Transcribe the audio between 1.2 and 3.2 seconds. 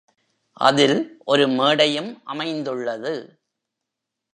ஒரு மேடையும் அமைந்துள்ளது.